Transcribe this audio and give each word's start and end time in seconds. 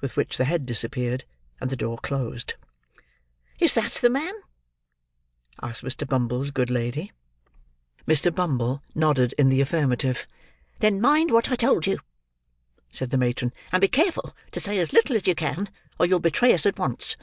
With 0.00 0.16
which 0.16 0.38
the 0.38 0.46
head 0.46 0.64
disappeared, 0.64 1.24
and 1.60 1.68
the 1.68 1.76
door 1.76 1.98
closed. 1.98 2.54
"Is 3.58 3.74
that 3.74 3.92
the 3.92 4.08
man?" 4.08 4.32
asked 5.62 5.84
Mr. 5.84 6.08
Bumble's 6.08 6.50
good 6.50 6.70
lady. 6.70 7.12
Mr. 8.08 8.34
Bumble 8.34 8.82
nodded 8.94 9.34
in 9.36 9.50
the 9.50 9.60
affirmative. 9.60 10.26
"Then, 10.78 10.98
mind 10.98 11.30
what 11.30 11.50
I 11.52 11.56
told 11.56 11.86
you," 11.86 11.98
said 12.90 13.10
the 13.10 13.18
matron: 13.18 13.52
"and 13.70 13.82
be 13.82 13.88
careful 13.88 14.34
to 14.52 14.60
say 14.60 14.78
as 14.78 14.94
little 14.94 15.14
as 15.14 15.26
you 15.26 15.34
can, 15.34 15.68
or 15.98 16.06
you'll 16.06 16.20
betray 16.20 16.54
us 16.54 16.64
at 16.64 16.78
once." 16.78 17.16